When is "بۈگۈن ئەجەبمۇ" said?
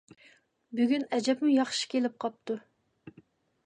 0.79-1.53